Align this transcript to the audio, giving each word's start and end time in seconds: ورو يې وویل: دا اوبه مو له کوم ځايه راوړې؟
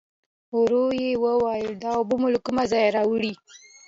ورو 0.59 0.83
يې 1.01 1.11
وویل: 1.23 1.69
دا 1.81 1.89
اوبه 1.97 2.15
مو 2.21 2.27
له 2.33 2.39
کوم 2.45 2.57
ځايه 2.71 2.89
راوړې؟ 2.95 3.33